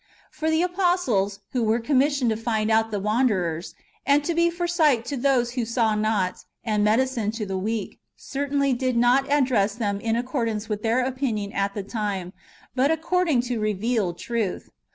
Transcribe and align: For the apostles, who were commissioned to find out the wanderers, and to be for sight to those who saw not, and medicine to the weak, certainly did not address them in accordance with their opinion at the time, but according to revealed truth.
For 0.31 0.49
the 0.49 0.63
apostles, 0.63 1.41
who 1.51 1.61
were 1.61 1.79
commissioned 1.79 2.31
to 2.31 2.35
find 2.35 2.71
out 2.71 2.89
the 2.89 2.99
wanderers, 2.99 3.75
and 4.03 4.23
to 4.23 4.33
be 4.33 4.49
for 4.49 4.67
sight 4.67 5.05
to 5.05 5.15
those 5.15 5.51
who 5.51 5.63
saw 5.63 5.93
not, 5.93 6.43
and 6.63 6.83
medicine 6.83 7.29
to 7.33 7.45
the 7.45 7.55
weak, 7.55 7.99
certainly 8.17 8.73
did 8.73 8.97
not 8.97 9.29
address 9.31 9.75
them 9.75 9.99
in 9.99 10.15
accordance 10.15 10.67
with 10.67 10.81
their 10.81 11.05
opinion 11.05 11.51
at 11.53 11.75
the 11.75 11.83
time, 11.83 12.33
but 12.73 12.89
according 12.89 13.41
to 13.41 13.59
revealed 13.59 14.17
truth. 14.17 14.71